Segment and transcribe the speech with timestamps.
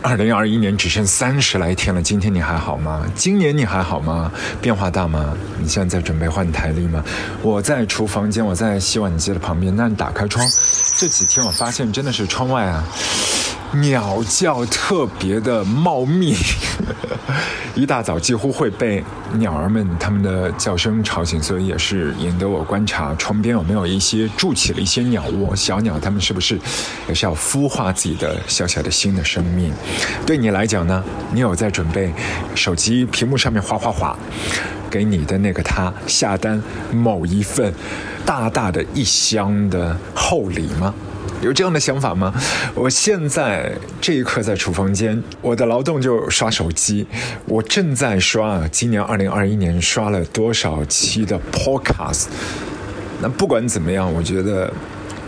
[0.00, 3.04] 二零二一年只剩三十来天了，今天你还好吗？
[3.16, 4.30] 今年你还好吗？
[4.60, 5.34] 变化大吗？
[5.58, 7.02] 你现在在准备换台历吗？
[7.42, 9.74] 我在厨房间，我在洗碗机的旁边。
[9.74, 10.46] 那你打开窗，
[10.96, 12.84] 这几天我发现真的是窗外啊。
[13.74, 16.34] 鸟叫特别的茂密，
[17.76, 26.58] 一大早几乎会被鸟儿们它们的叫声吵醒，所以也是引得我观察窗边有没有一些筑起了一些鸟窝，小鸟它们是不是
[27.08, 29.70] 也是要孵化自己的小小的新的生命？
[30.24, 32.12] 对你来讲呢，你有在准备
[32.54, 34.18] 手机屏幕上面划划划，
[34.90, 37.72] 给你的那个他下单某一份
[38.24, 40.94] 大大的一箱的厚礼吗？
[41.40, 42.34] 有这样的想法吗？
[42.74, 47.06] 我现在这一刻在厨房间，我的劳动就刷手机。
[47.46, 52.26] 我正在刷今年二零二一年刷了多少期的 Podcast。
[53.20, 54.72] 那不管怎么样，我觉得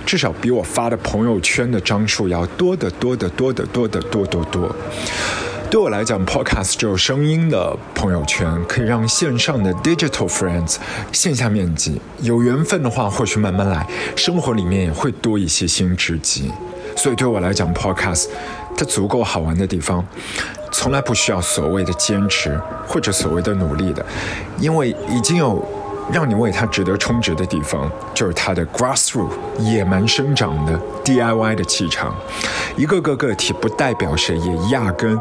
[0.05, 4.77] 至少比我发的朋友圈的张数要多得多得多得多得多多多。
[5.71, 10.79] 对我来讲，Podcast 只有声音的朋友圈，可以让线上的 digital friends
[11.13, 13.87] 线下面积有缘分的话，或许慢慢来，
[14.17, 16.51] 生活里面也会多一些新知己。
[16.97, 18.27] 所以对我来讲，Podcast
[18.77, 20.05] 它足够好玩的地方，
[20.73, 24.05] 从来不需要所谓的坚持或者所谓的努力的，
[24.59, 25.65] 因为已经有。
[26.13, 29.29] 让你为它值得充值的地方，就是它的 grassroot
[29.61, 32.13] 野蛮生长的 DIY 的气场。
[32.77, 35.17] 一个个个体不代表谁，也压根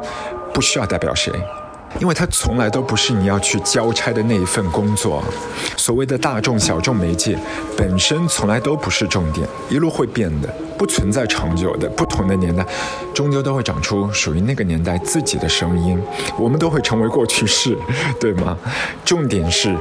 [0.53, 1.31] 不需要代表谁，
[1.99, 5.23] 因为它从来都不是你要去交差的那一份工作。
[5.77, 7.37] 所谓的大众小众媒介
[7.75, 11.89] 本身从来都不是重点，一路会变的，不存在长久的。
[11.89, 12.65] 不同的年代，
[13.13, 15.99] 终究都会长出属于那个年代自己的声音。
[16.37, 17.77] 我们都会成为过去式，
[18.19, 18.57] 对吗？
[19.03, 19.75] 重点是。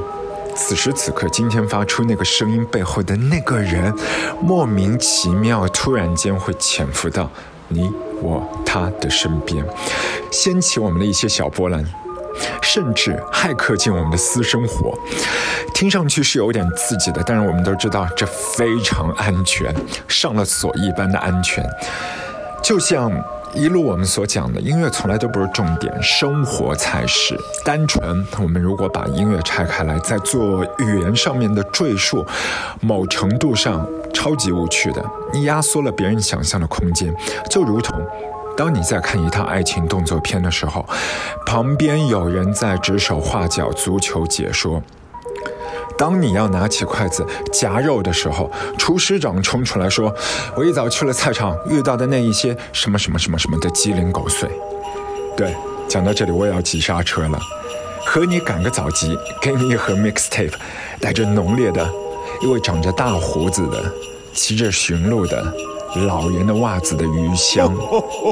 [0.55, 3.93] 此时此刻，今天发出那个声音背后的那个人，
[4.41, 7.29] 莫名其妙，突然间会潜伏到
[7.69, 7.89] 你
[8.21, 9.63] 我他的身边，
[10.31, 11.85] 掀起我们的一些小波澜，
[12.61, 14.97] 甚至骇客进我们的私生活。
[15.73, 19.73] 听上去是有点刺激的，但是我们都知道这非常安全，
[20.07, 21.63] 上了锁一般的安全，
[22.63, 23.11] 就像。
[23.55, 27.37] 一路我们所讲的音乐从来都不是重点，生活才是。
[27.65, 32.25] 单纯，我们如果把音乐拆开来，在做语言上面的赘述，
[32.79, 35.03] 某程度上超级无趣的。
[35.33, 37.13] 你压缩了别人想象的空间，
[37.49, 37.99] 就如同
[38.55, 40.85] 当你在看一套爱情动作片的时候，
[41.45, 44.81] 旁边有人在指手画脚足球解说。
[45.99, 50.15] 当你要拿起筷子夹肉的时候，厨师长冲出来说
[50.55, 54.49] ：“我一早去了菜场，遇到的那一些什么什么什么什么的鸡零狗碎。”
[55.35, 55.53] 对，
[55.89, 57.37] 讲到这里我也要急刹车了，
[58.05, 60.53] 和你赶个早集，给你一盒 mixtape，
[61.01, 61.85] 带着浓烈的，
[62.41, 63.83] 一位长着大胡子的，
[64.33, 65.53] 骑着驯鹿的
[66.07, 67.75] 老人的袜子的余香，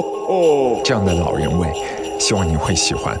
[0.82, 1.70] 这样的老人味，
[2.18, 3.20] 希望你会喜欢。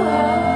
[0.00, 0.49] snow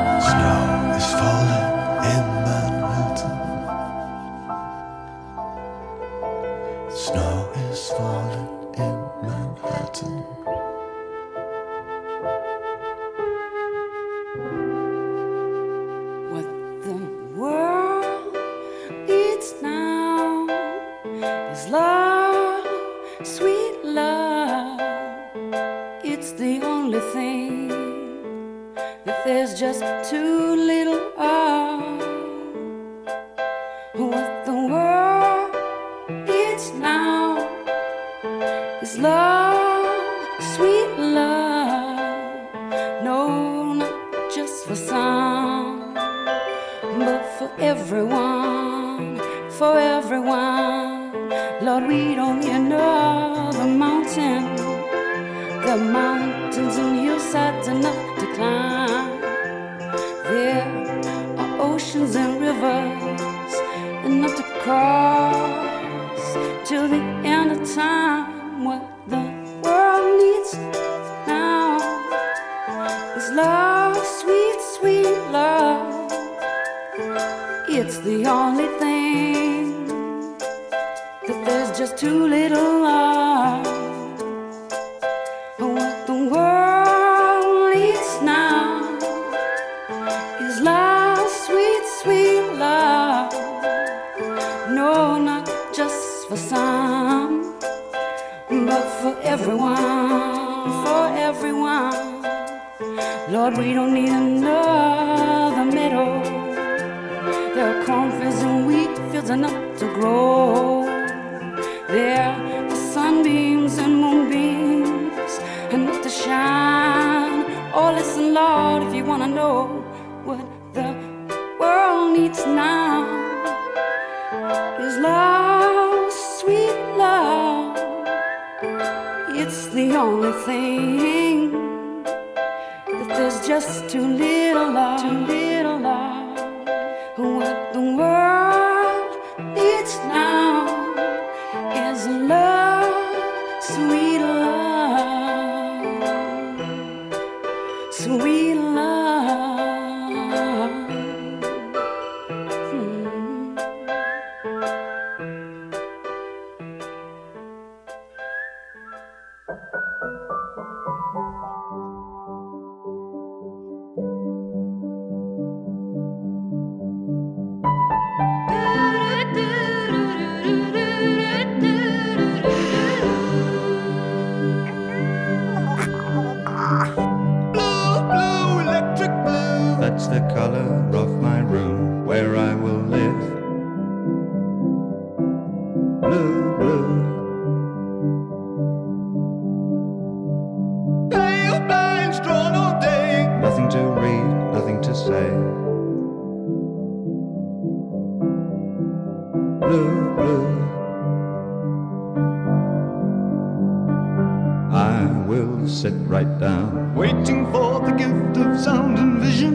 [204.74, 209.54] I will sit right down, waiting for the gift of sound and vision.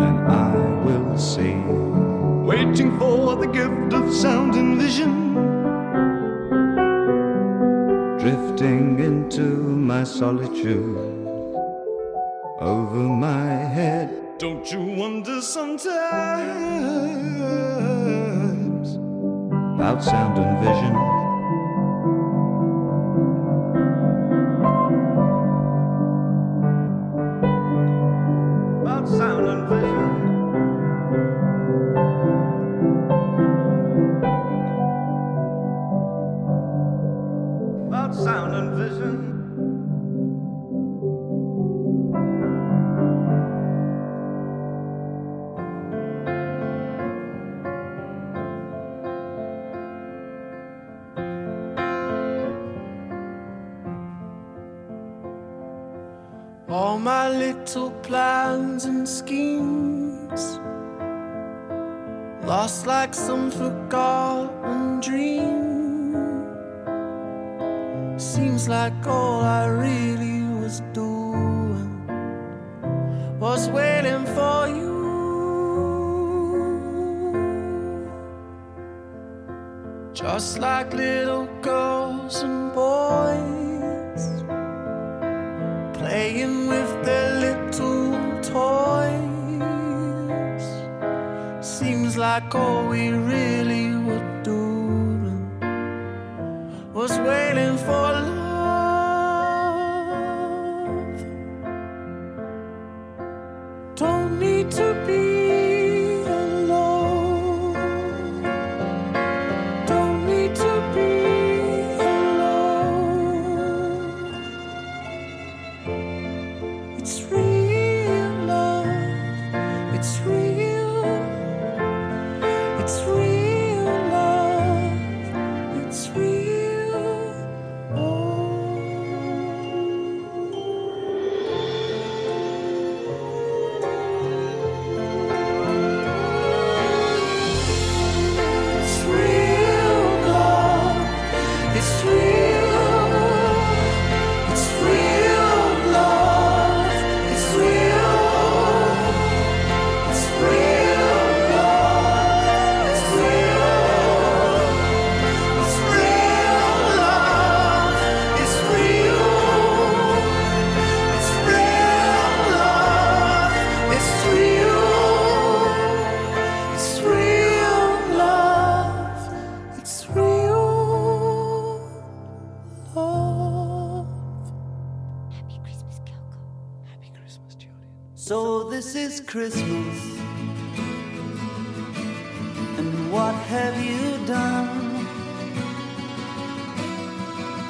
[0.00, 1.54] And I will see,
[2.44, 5.34] waiting for the gift of sound and vision.
[8.18, 10.96] Drifting into my solitude
[12.60, 13.46] over my
[13.76, 14.21] head.
[14.42, 15.86] Don't you wonder sometimes
[19.76, 21.11] about sound and vision?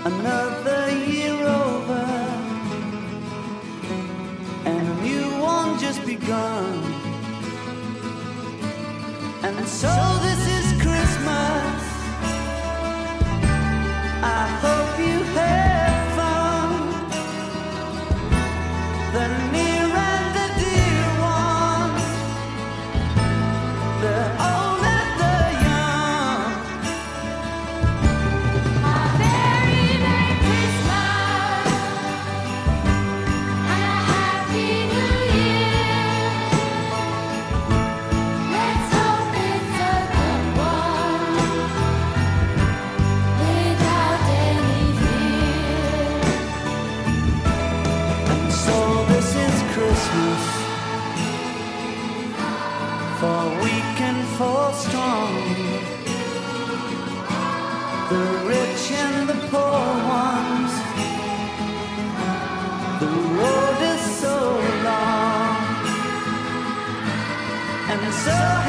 [0.04, 2.04] Another year over,
[4.64, 6.82] and a new one just begun.
[9.44, 10.12] And so.
[68.24, 68.62] so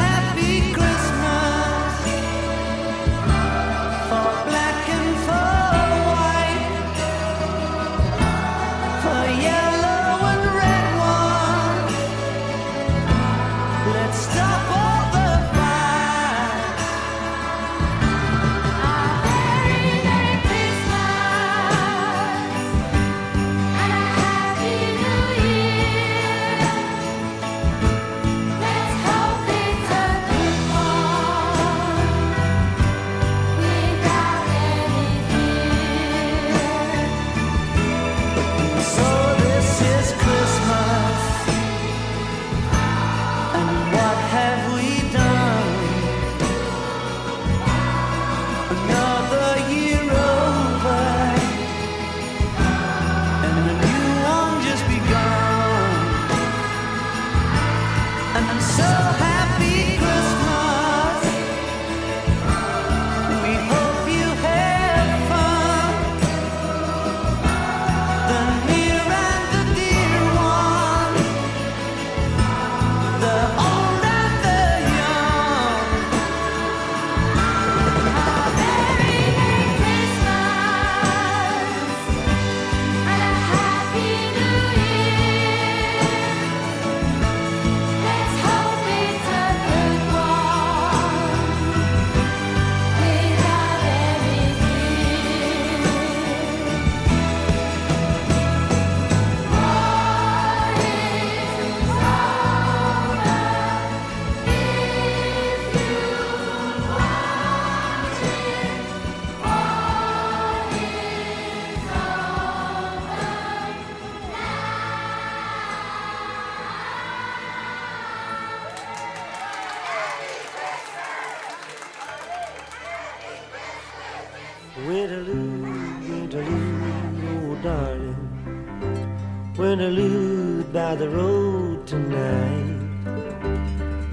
[130.93, 132.77] by the road tonight.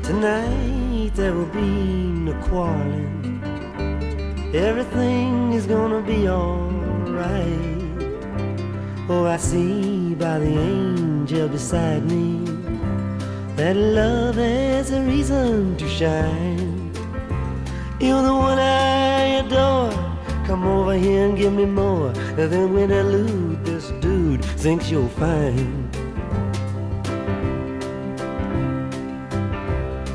[0.03, 1.73] Tonight there will be
[2.27, 3.43] no quarreling.
[4.55, 7.77] Everything is gonna be alright.
[9.11, 12.47] Oh, I see by the angel beside me
[13.57, 16.93] that love has a reason to shine.
[18.01, 19.93] You're the one I adore.
[20.47, 25.15] Come over here and give me more than when I lose this dude thinks you're
[25.21, 25.80] fine.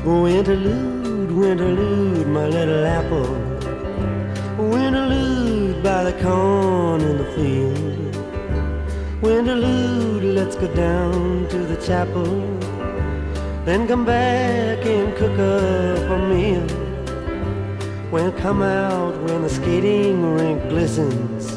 [0.06, 3.26] Winterlude, winterlude, my little apple.
[4.56, 8.14] Winterlude by the corn in the field.
[9.20, 12.24] Winterlude, let's go down to the chapel.
[13.64, 16.68] Then come back and cook up a meal.
[18.12, 21.56] When come out when the skating rink glistens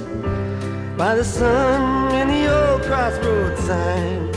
[0.97, 4.28] by the sun and the old crossroads sign.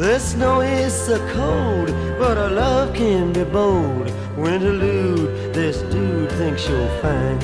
[0.00, 4.06] The snow is so cold, but our love can be bold.
[4.34, 7.38] Winterlude, this dude thinks you're fine.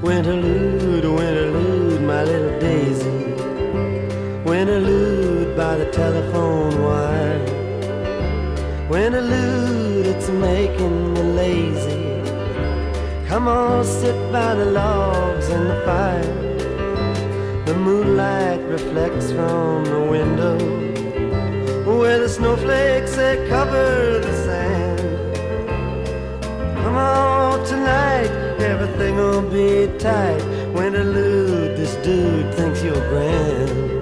[0.00, 3.34] Winterlude, winterlude, my little daisy.
[4.46, 7.46] Winterlude by the telephone wire.
[8.88, 12.22] Winterlude, it's making me lazy.
[13.26, 16.43] Come on, sit by the logs and the fire.
[17.84, 20.56] The moonlight reflects from the window
[21.84, 25.36] where the snowflakes that cover the sand.
[26.78, 30.40] Come on tonight, everything'll be tight.
[30.72, 33.93] Winterlude, this dude thinks you're grand.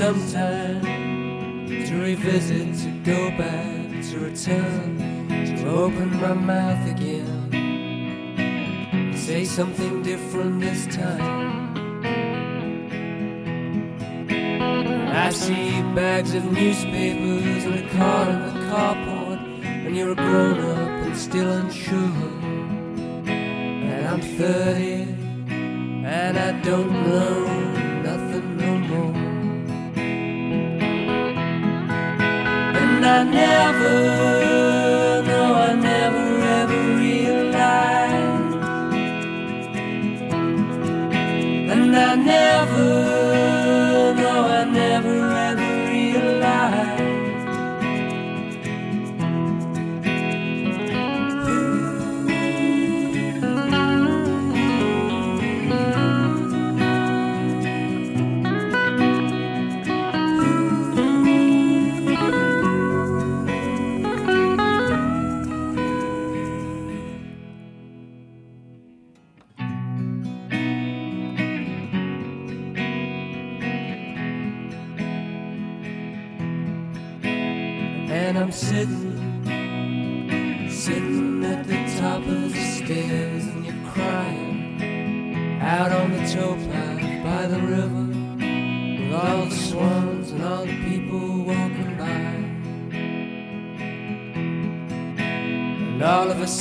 [0.00, 0.80] I just some time?
[1.68, 4.96] to revisit, to go back, to return,
[5.28, 7.52] to open my mouth again,
[9.14, 11.76] say something different this time.
[15.12, 20.60] I see bags of newspapers and a car in the carport, and you're a grown
[20.60, 22.30] up and still unsure.
[23.26, 25.08] And I'm 30,
[26.06, 27.59] and I don't know
[33.20, 36.26] I never, no, I never
[36.58, 38.54] ever realized.
[41.70, 42.69] And I never,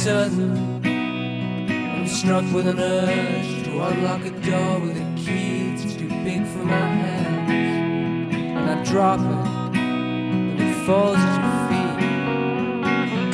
[0.03, 6.07] sudden, I'm struck with an urge to unlock a door with a key that's too
[6.23, 8.33] big for my hands.
[8.33, 11.99] And I drop it, and it falls at your feet.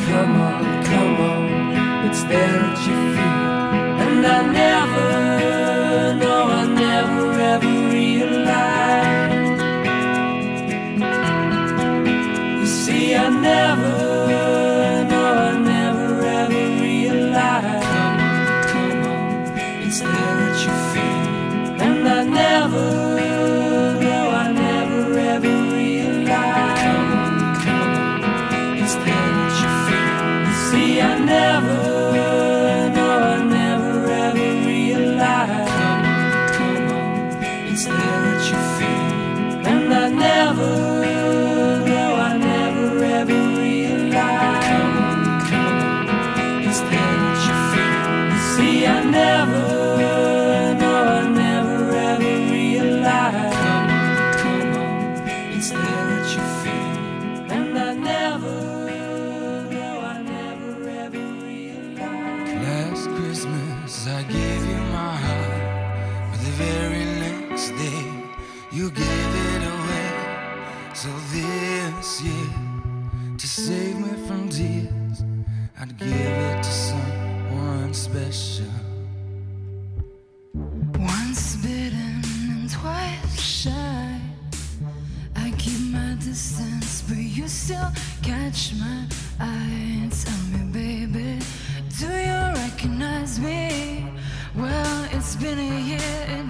[0.09, 4.07] Come on, come on, it's there at your feet.
[4.07, 5.34] And I never.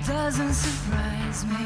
[0.07, 1.65] doesn't surprise me.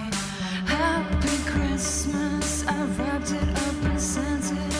[0.65, 4.73] Happy Christmas, I wrapped it up and sent it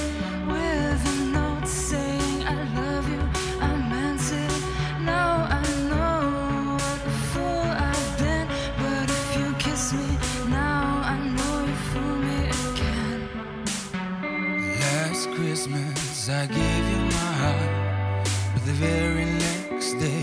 [0.48, 3.22] with a note saying I love you.
[3.60, 4.54] I meant it.
[5.02, 6.19] Now I know
[6.74, 10.08] what a fool I've been, but if you kiss me
[10.50, 13.19] now, I know you fool me again.
[14.80, 20.18] Last Christmas, I gave you my heart, but the very next day.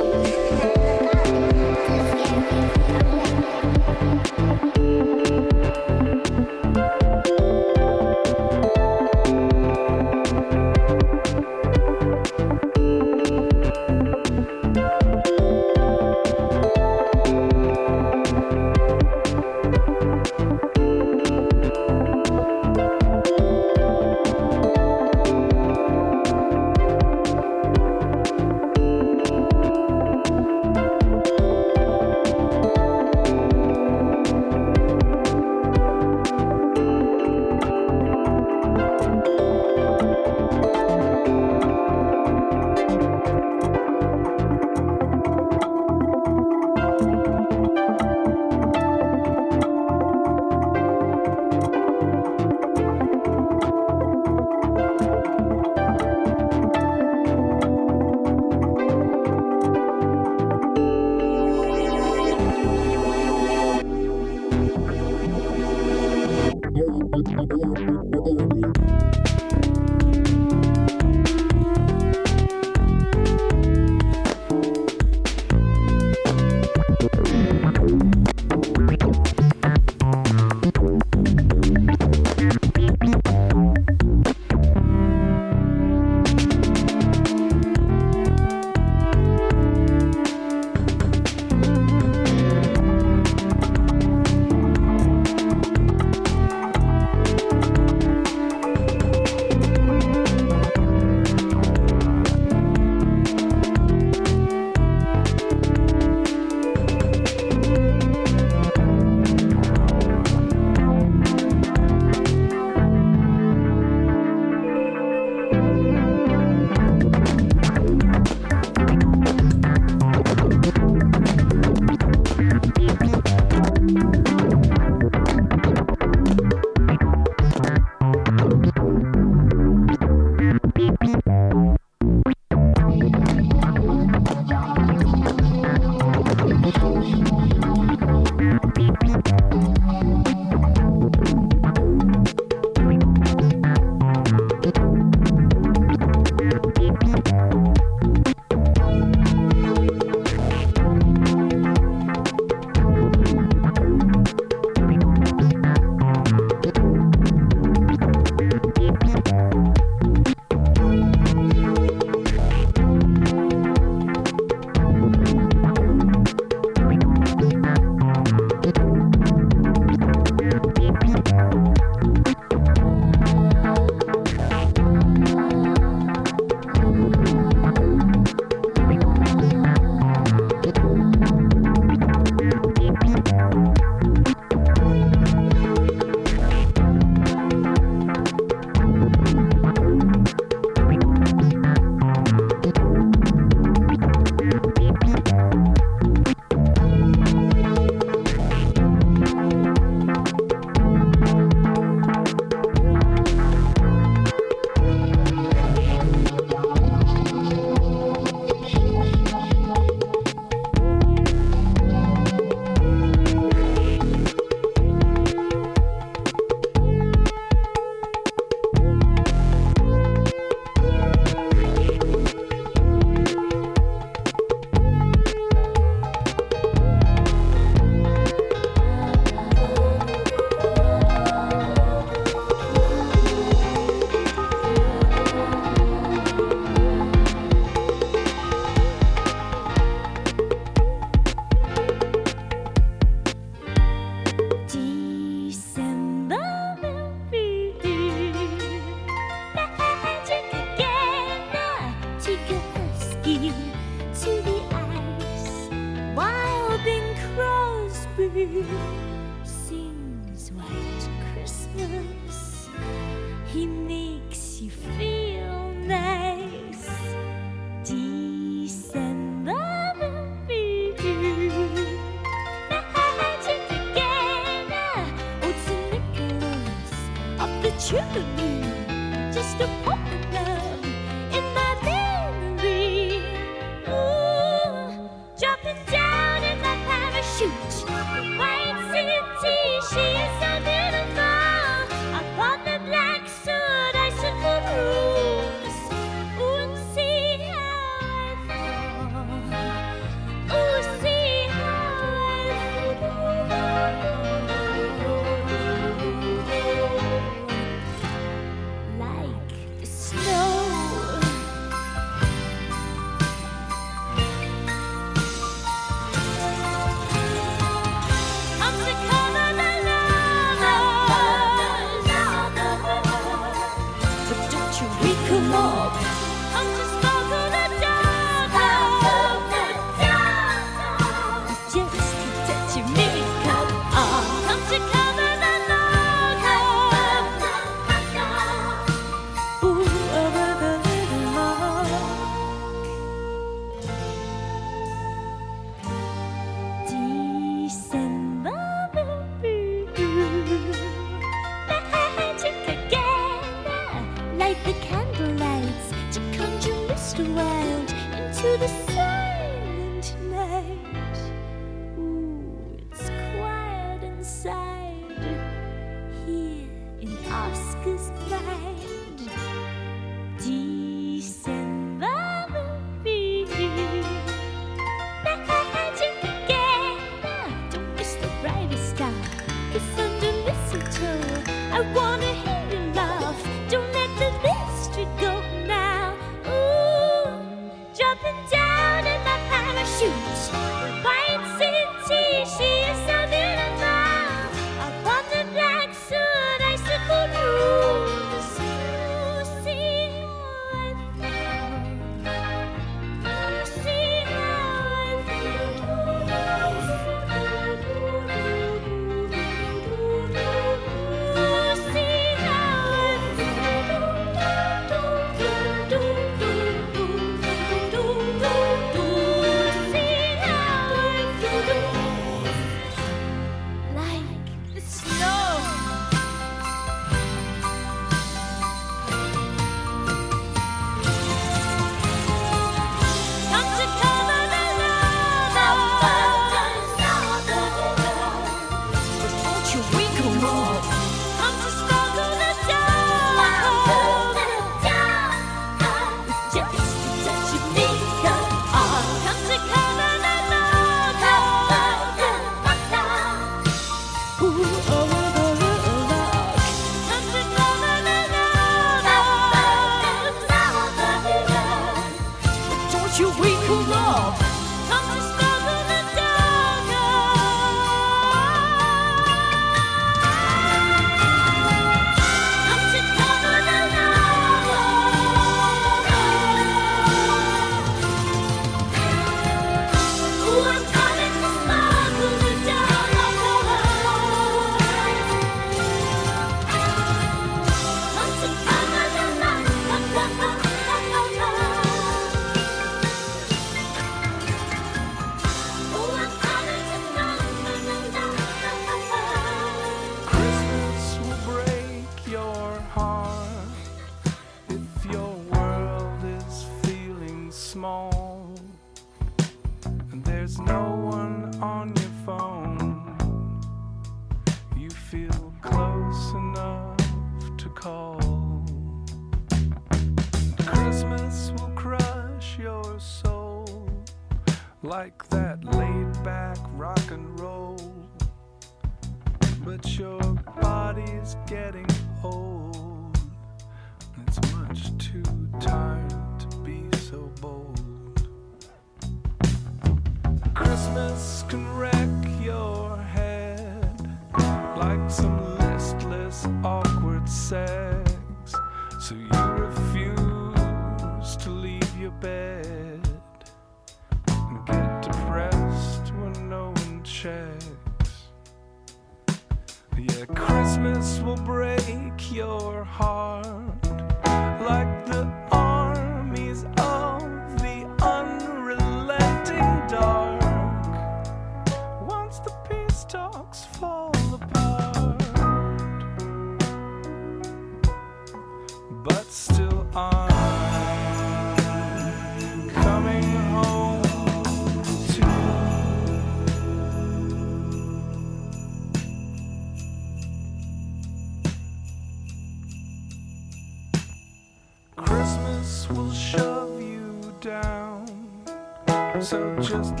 [599.61, 600.00] Just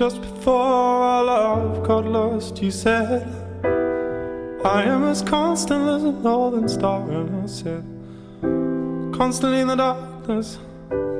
[0.00, 3.28] Just before our love got lost, you said,
[4.64, 7.02] I am as constant as a northern star.
[7.10, 7.84] And I said,
[9.14, 10.56] Constantly in the darkness,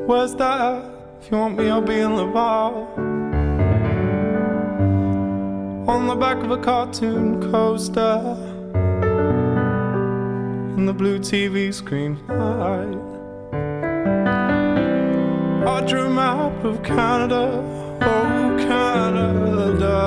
[0.07, 0.83] where's that?
[1.21, 2.73] If you want me, I'll be in bar.
[5.87, 8.35] On the back of a cartoon coaster,
[10.79, 12.97] in the blue TV screen light.
[15.69, 17.80] I drew a map of Canada,
[18.71, 19.99] Canada.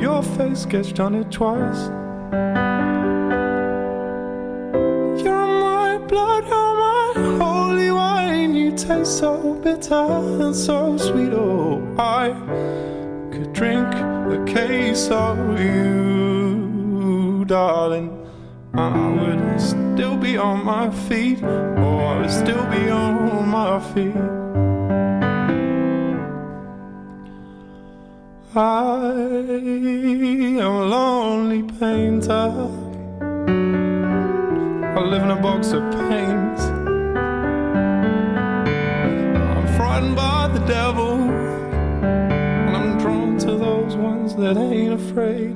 [0.00, 1.88] Your face gets on it twice.
[5.24, 7.12] You're my blood, you're my
[7.42, 8.54] holy wine.
[8.54, 11.32] You taste so bitter and so sweet.
[11.32, 12.30] Oh, I
[13.32, 13.88] could drink
[14.36, 18.08] a case of you, darling.
[18.74, 21.42] I would still be on my feet.
[22.10, 24.16] I would still be on my feet.
[28.52, 29.12] I
[30.58, 32.68] am a lonely painter.
[34.96, 36.62] I live in a box of paints.
[39.54, 41.12] I'm frightened by the devil.
[41.12, 45.54] And I'm drawn to those ones that ain't afraid.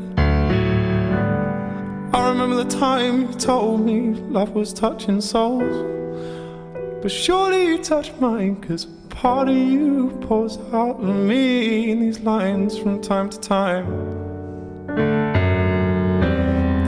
[2.15, 5.94] I remember the time you told me love was touching souls.
[7.05, 12.21] But surely you touch mine, cause part of you pours out of me in these
[12.21, 13.87] lines from time to time.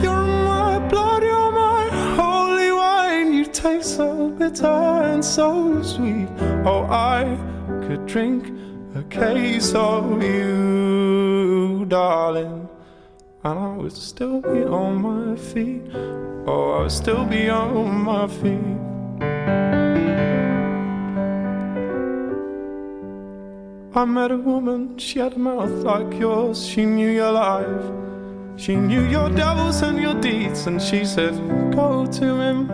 [0.01, 3.31] You're my blood, you're my holy wine.
[3.31, 6.29] You taste so bitter and so sweet.
[6.65, 7.37] Oh, I
[7.85, 8.51] could drink
[8.95, 12.67] a case of you, darling.
[13.43, 15.83] And I would still be on my feet.
[16.47, 18.96] Oh, I would still be on my feet.
[23.97, 26.63] I met a woman, she had a mouth like yours.
[26.63, 27.83] She knew your life.
[28.55, 30.67] She knew your devils and your deeds.
[30.67, 31.33] And she said,
[31.73, 32.67] Go to him.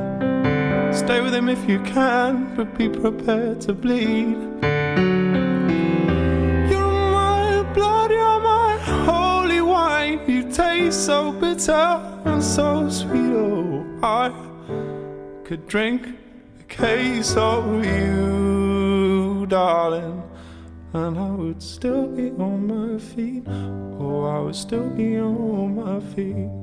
[0.93, 4.35] Stay with him if you can, but be prepared to bleed.
[6.69, 10.19] You're my blood, you're my holy wine.
[10.29, 13.31] You taste so bitter and so sweet.
[13.31, 14.27] Oh, I
[15.45, 16.05] could drink
[16.59, 20.22] a case of you, darling.
[20.95, 23.43] And I would still be on my feet.
[23.47, 26.62] Oh, I would still be on my feet.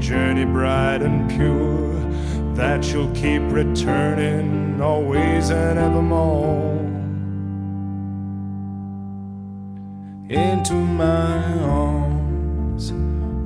[0.00, 1.94] journey bright and pure
[2.54, 6.78] that you'll keep returning always and evermore
[10.28, 12.92] into my arms,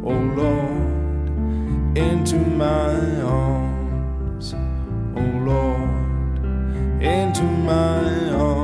[0.05, 8.62] oh Lord, into my arms, oh Lord, into my arms.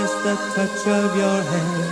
[0.00, 1.90] Just the touch of your hand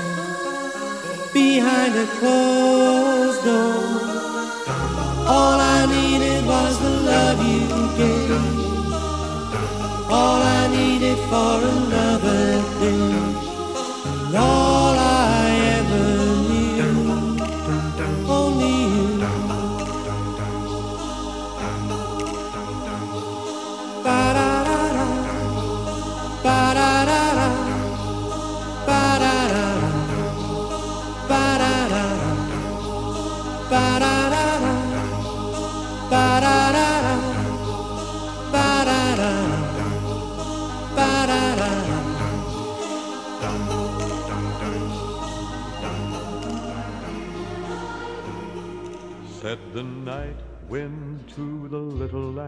[1.32, 3.84] behind a closed door.
[5.36, 7.64] All I needed was the love you
[8.00, 8.44] gave.
[10.18, 12.15] All I needed for a day.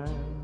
[0.08, 0.38] Lamb.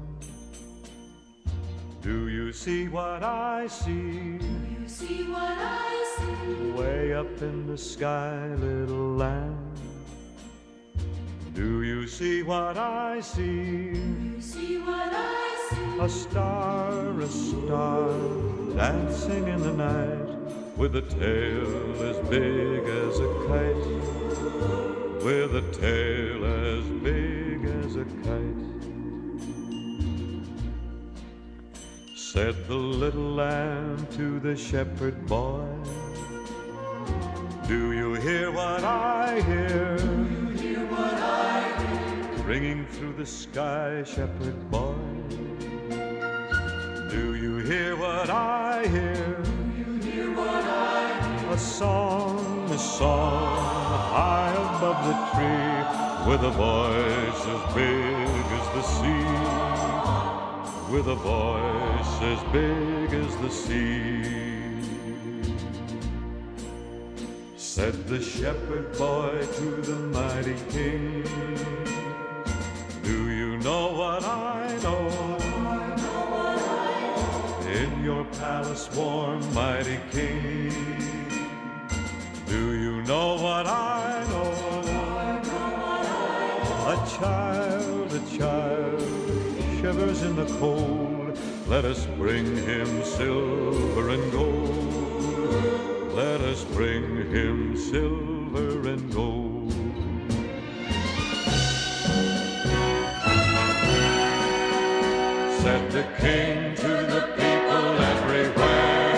[2.03, 4.39] Do you see what I see?
[4.39, 4.47] Do
[4.79, 6.71] you see what I see?
[6.73, 9.75] Way up in the sky, little lamb.
[11.55, 13.93] Do you see what I see?
[13.93, 16.01] Do you see what I see?
[16.01, 18.19] A star, a star,
[18.77, 23.85] dancing in the night, with a tail as big as a kite.
[25.25, 28.64] With a tail as big as a kite.
[32.35, 35.65] Said the little lamb to the shepherd boy,
[37.69, 39.97] Do you hear what I hear?
[39.99, 42.43] Do you hear what I hear?
[42.45, 44.97] Ringing through the sky, shepherd boy.
[47.09, 49.37] Do you hear what I hear?
[49.45, 51.53] Do you hear what I hear?
[51.53, 53.47] A song, a song,
[54.11, 59.44] high above the tree, with a voice as big as the sea.
[60.91, 64.45] With a voice as big as the sea.
[67.57, 71.25] Said the shepherd boy to the mighty king,
[73.03, 75.35] Do you know what I know?
[77.67, 80.71] In your palace warm, mighty king,
[82.47, 84.53] do you know what I know?
[86.93, 87.84] A child,
[90.37, 91.39] in the cold.
[91.69, 96.13] Let us bring him silver and gold.
[96.13, 99.73] Let us bring him silver and gold.
[105.63, 109.15] Said the king to the people everywhere.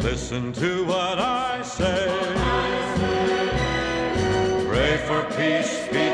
[0.00, 2.06] Listen to what I say.
[4.68, 6.11] Pray for peace, people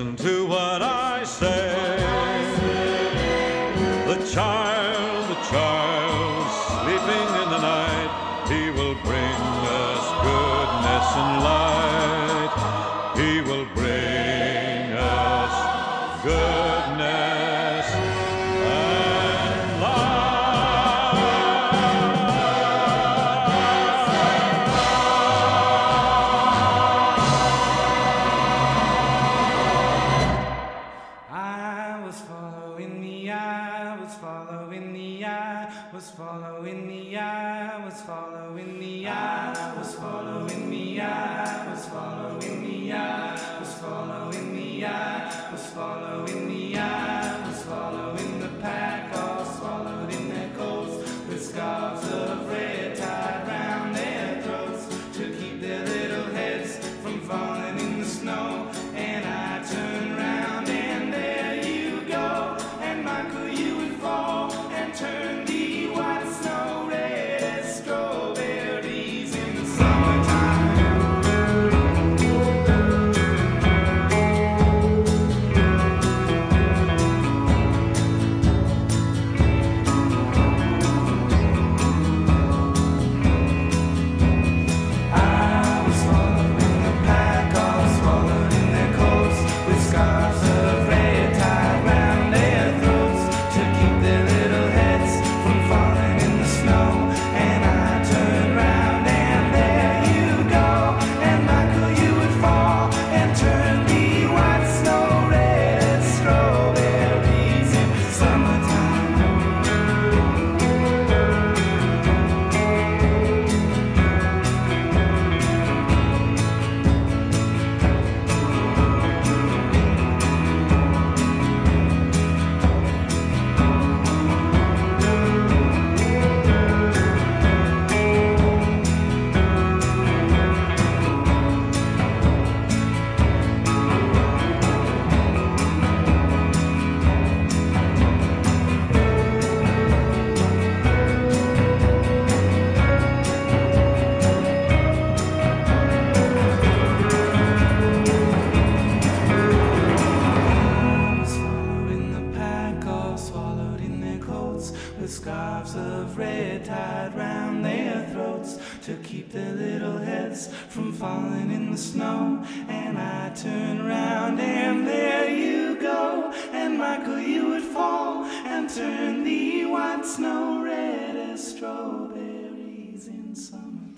[0.00, 2.09] Listen to what I say.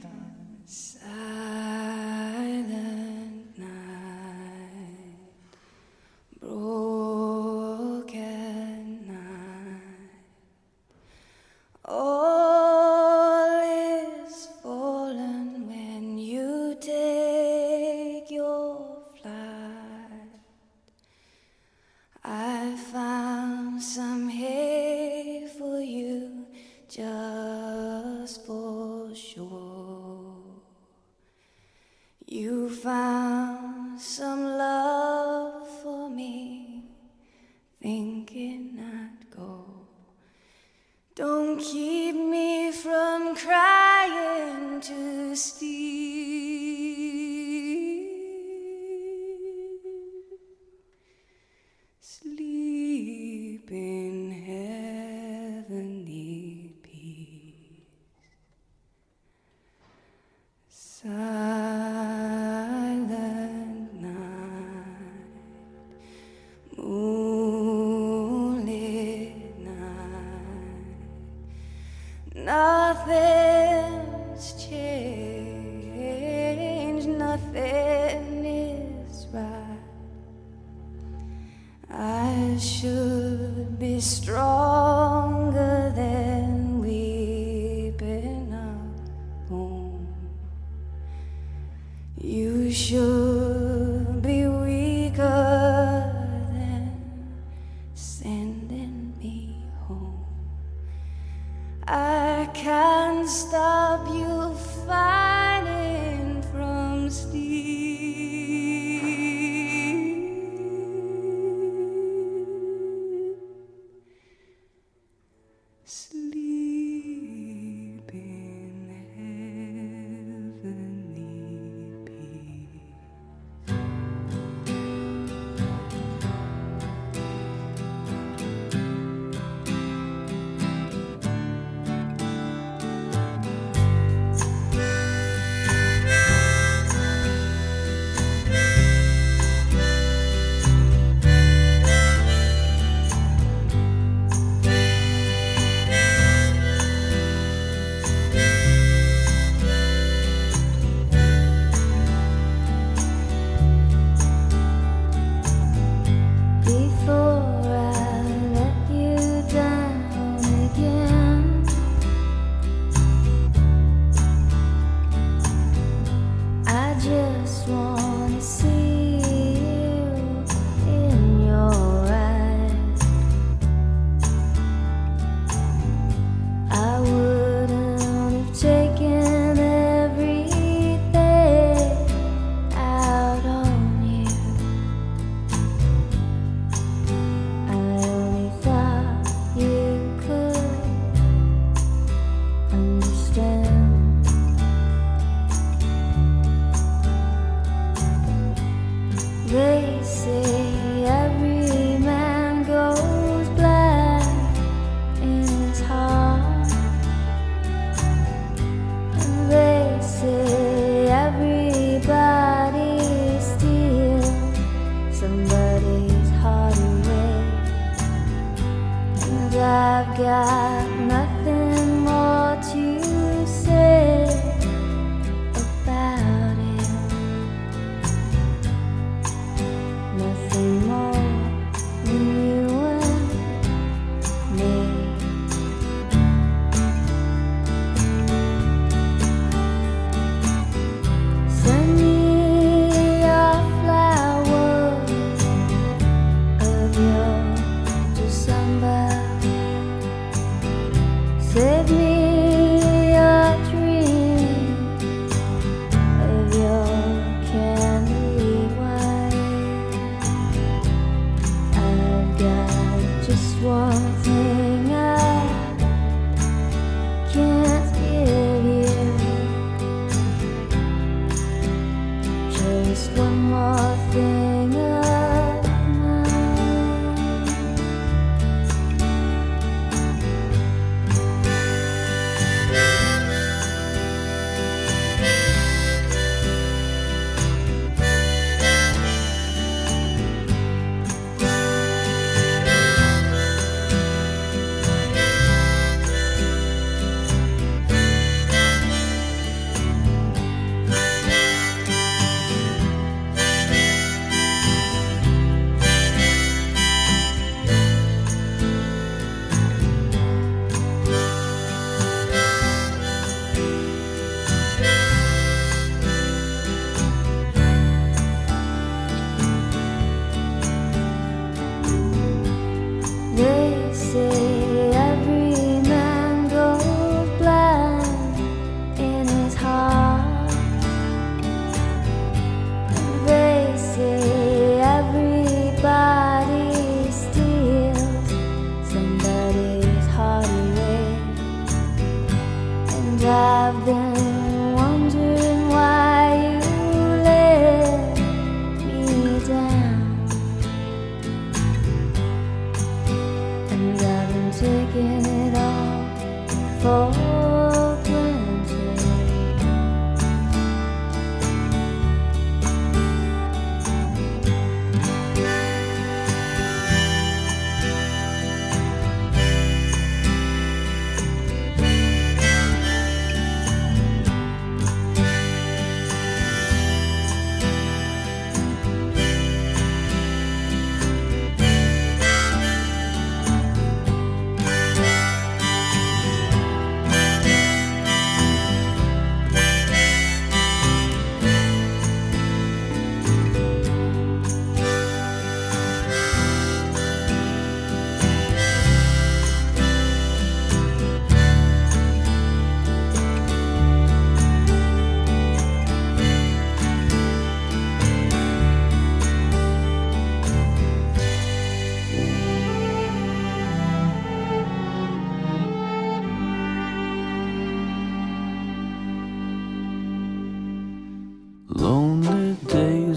[0.03, 0.82] Summertime.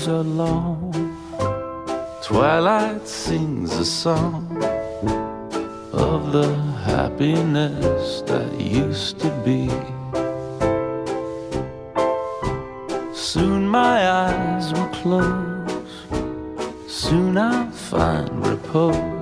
[0.08, 0.92] alone.
[2.24, 4.64] Twilight sings a song
[5.94, 6.54] of the
[6.84, 9.70] happiness that used to be.
[13.14, 15.94] Soon my eyes will close,
[16.88, 19.15] soon I'll find repose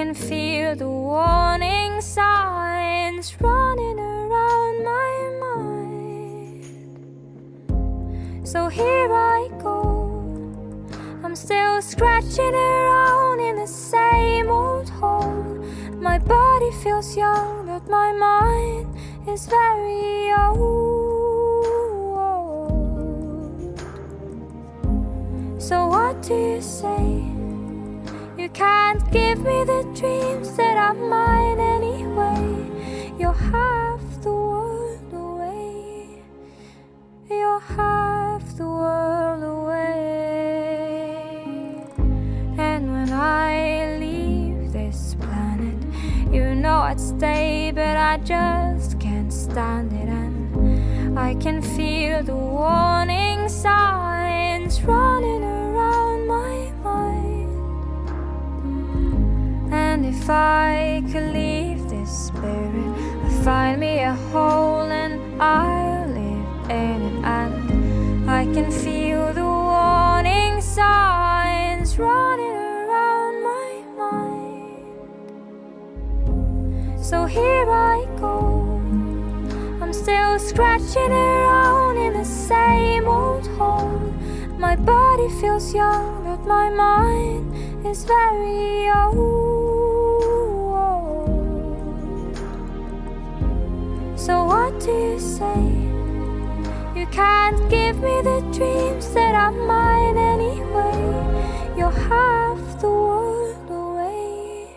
[0.00, 6.64] can feel the warning signs running around my mind.
[8.48, 9.76] So here I go.
[11.22, 15.58] I'm still scratching around in the same old hole.
[16.08, 18.86] My body feels young, but my mind
[19.28, 20.80] is very old.
[25.60, 27.39] So, what do you say?
[28.52, 33.14] can't give me the dreams that are mine anyway.
[33.18, 36.22] You're half the world away.
[37.28, 41.16] You're half the world away.
[42.58, 45.78] And when I leave this planet,
[46.32, 50.08] you know I'd stay, but I just can't stand it.
[50.08, 55.39] And I can feel the warning signs running.
[60.10, 62.90] If I could leave this spirit,
[63.24, 67.24] I'd find me a hole and I'll live in it.
[67.24, 73.70] And I can feel the warning signs running around my
[74.02, 74.88] mind.
[77.08, 78.36] So here I go.
[79.80, 84.12] I'm still scratching around in the same old hole.
[84.58, 89.59] My body feels young, but my mind is very old.
[94.20, 95.62] So what do you say?
[96.94, 101.00] You can't give me the dreams that are mine anyway.
[101.74, 104.76] You're half the world away.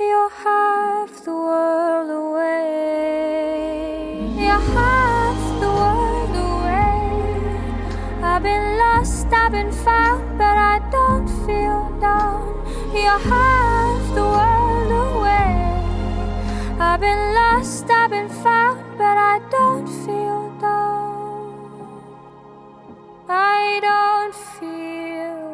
[0.00, 3.52] You're half the world away.
[4.38, 7.04] You're half the world away.
[8.22, 12.64] I've been lost, I've been found, but I don't feel down.
[12.94, 14.51] You're half the world.
[16.84, 22.02] I've been lost, I've been found, but I don't feel down.
[23.28, 25.51] I don't feel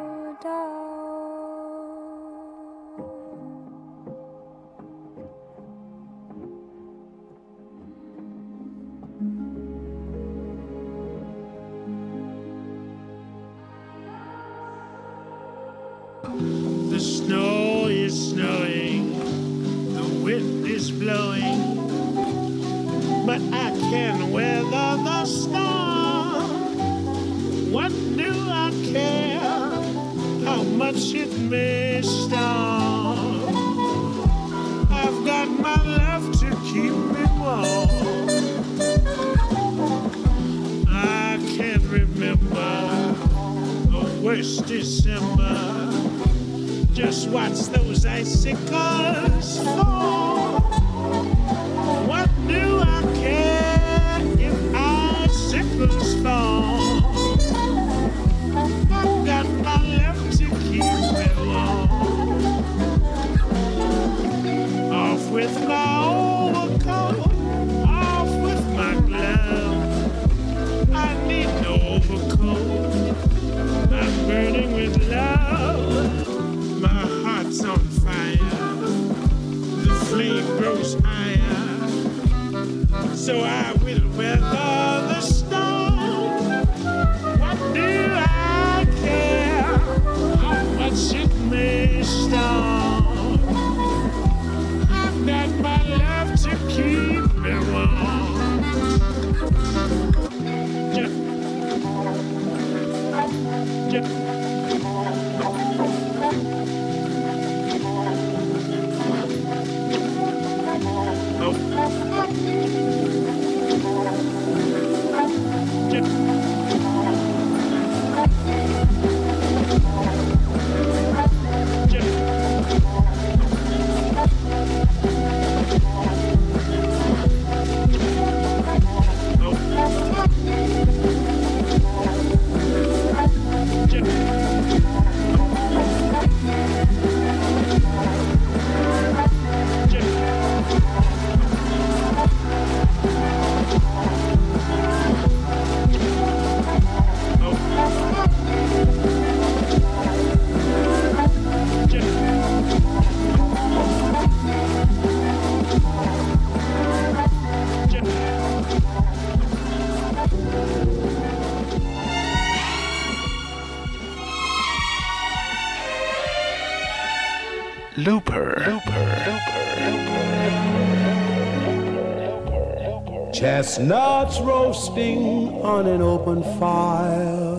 [173.58, 177.56] Chestnuts roasting on an open fire.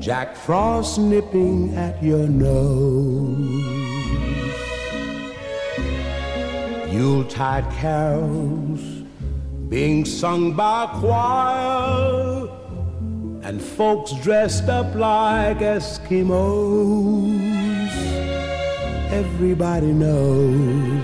[0.00, 3.38] Jack Frost nipping at your nose.
[6.92, 8.80] Yuletide carols
[9.68, 12.48] being sung by choir.
[13.44, 16.34] And folks dressed up like Eskimos.
[19.12, 21.03] Everybody knows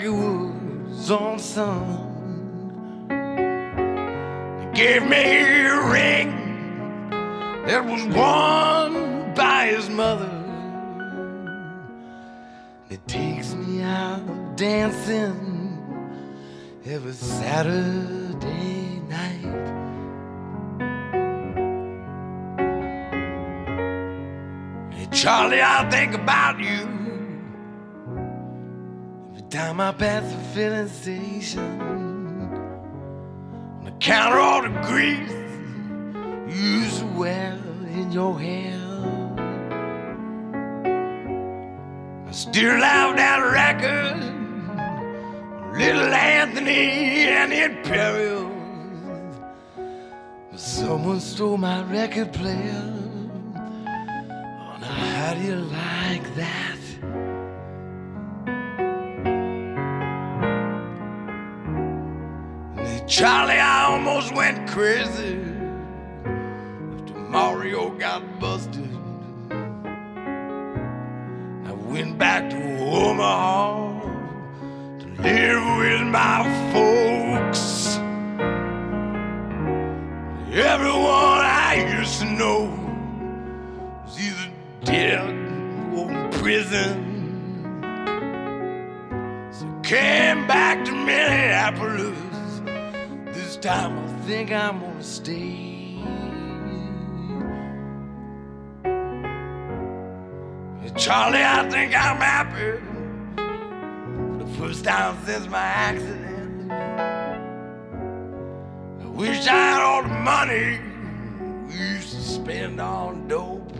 [0.00, 2.10] He was on son.
[4.60, 7.10] He gave me a ring
[7.66, 10.30] that was worn by his mother.
[12.90, 15.78] It takes me out dancing
[16.84, 19.70] every Saturday night.
[24.92, 26.93] Hey, Charlie, I think about you
[29.54, 31.80] time I pass the filling station.
[33.80, 35.30] On account of all the grease
[36.98, 37.56] to wear
[37.86, 38.80] in your hair.
[42.26, 44.18] I still have that record,
[45.78, 48.50] Little Anthony and the Imperials.
[50.56, 52.92] Someone stole my record player.
[53.54, 56.73] Oh, now how do you like that?
[63.06, 68.88] Charlie, I almost went crazy after Mario got busted.
[71.66, 74.00] I went back to Omaha
[75.00, 77.98] to live with my folks.
[80.50, 82.70] Everyone I used to know
[84.06, 84.50] was either
[84.84, 85.28] dead
[85.94, 87.02] or in prison.
[89.52, 92.23] So I came back to Minneapolis.
[93.64, 95.98] Time I think I'm gonna stay.
[100.98, 102.78] Charlie, I think I'm happy
[103.36, 106.72] for the first time since my accident.
[109.00, 110.78] I wish I had all the money
[111.66, 113.72] we used to spend on dope.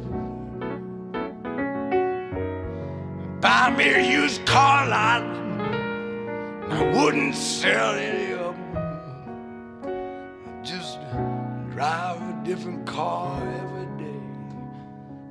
[3.43, 5.25] Buy me a used car lot,
[6.71, 8.34] I wouldn't sell any
[11.75, 14.21] drive a different car every day,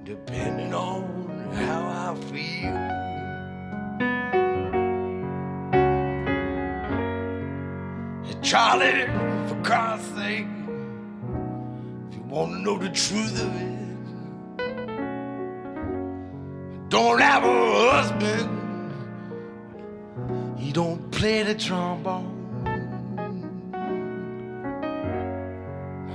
[0.04, 2.78] depending on how I feel.
[8.26, 9.08] Hey, Charlie,
[9.48, 10.48] for God's sake,
[12.10, 13.70] if you want to know the truth of it,
[16.90, 18.50] don't have a husband.
[20.60, 22.43] He don't play the trombone.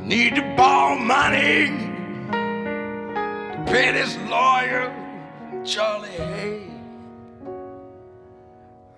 [0.09, 1.67] Need to borrow money
[2.33, 4.91] to pay this lawyer,
[5.67, 6.63] Charlie Hay.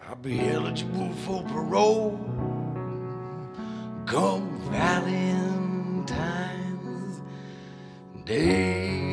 [0.06, 2.16] I'll be eligible for parole
[4.06, 6.10] come Valentine's
[8.24, 9.09] Day.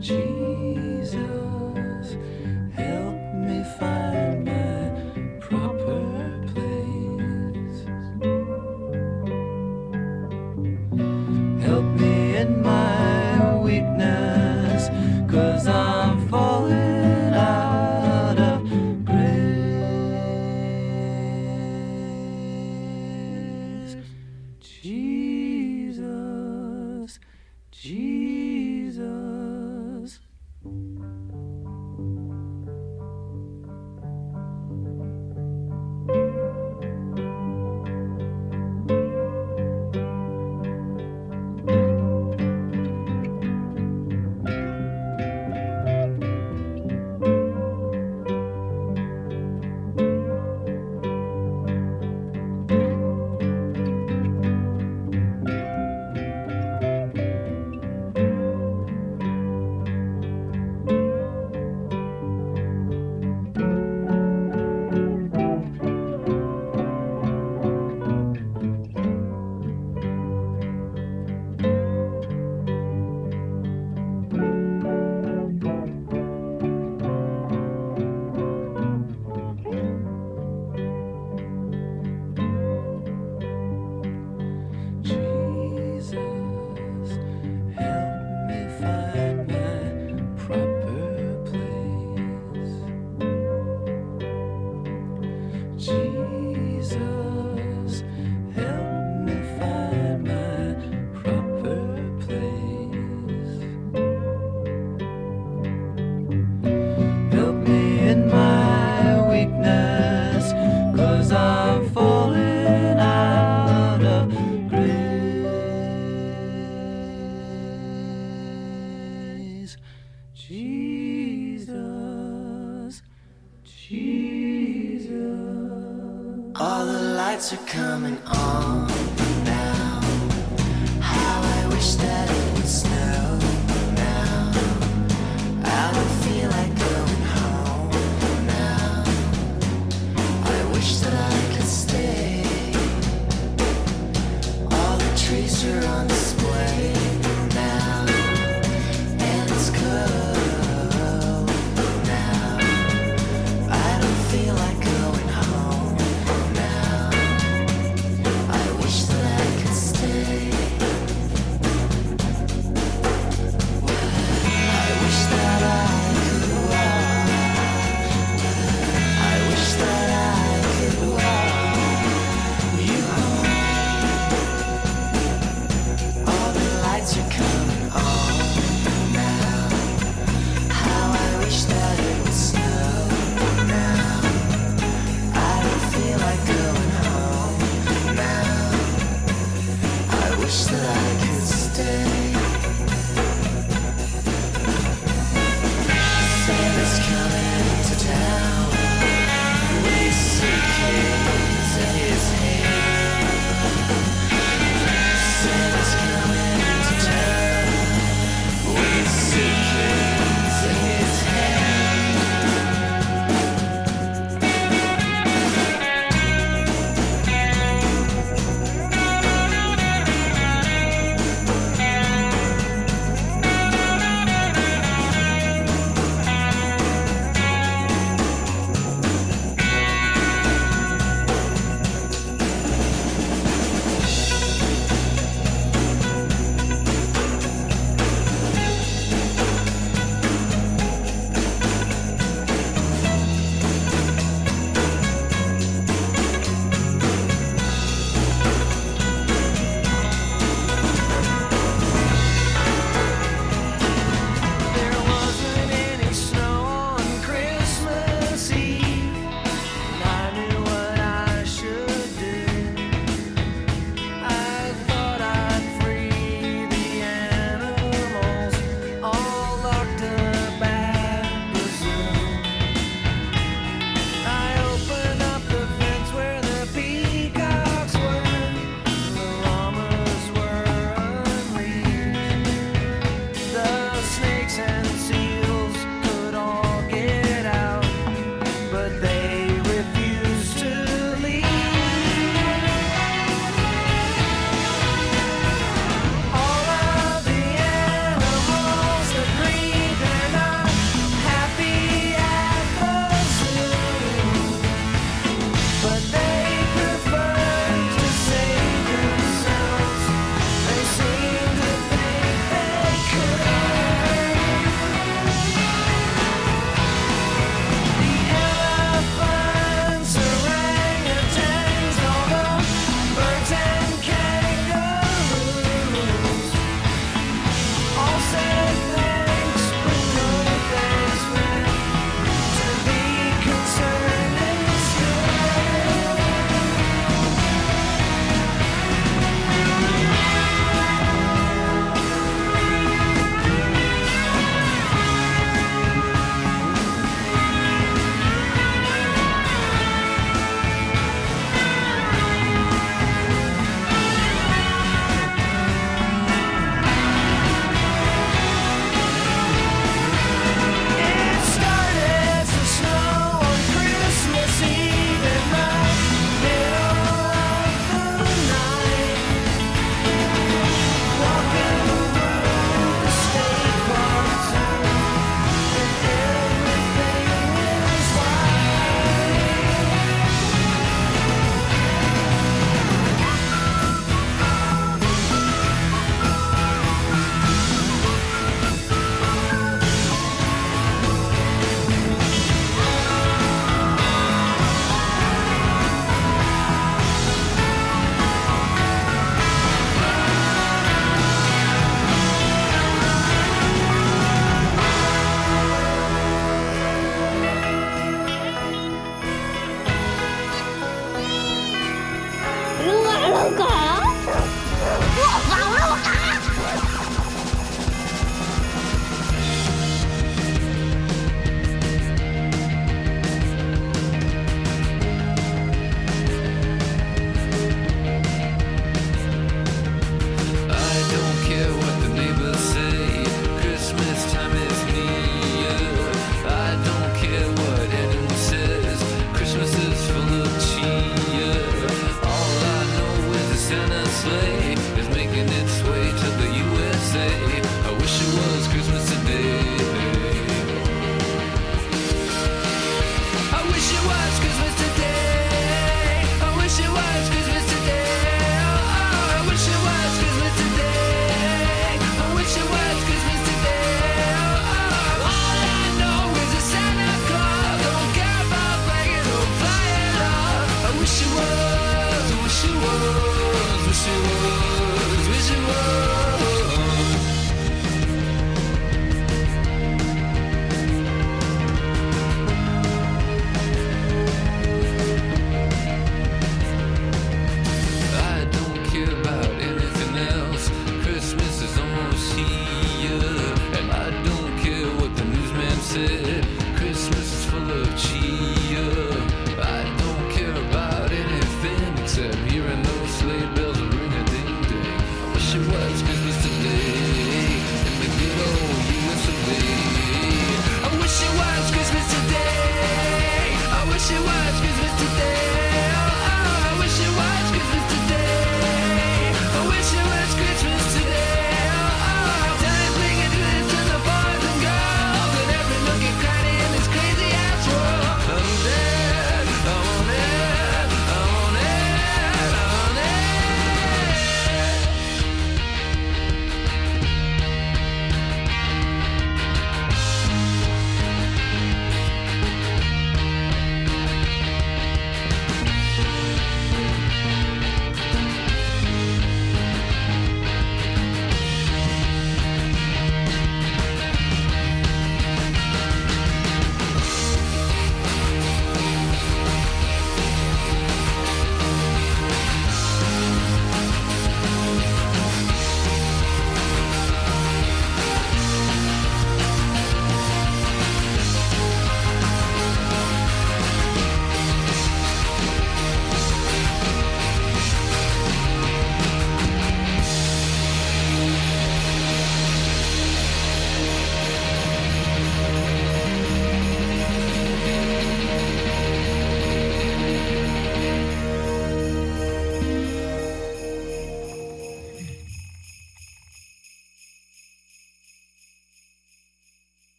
[0.00, 0.29] 情。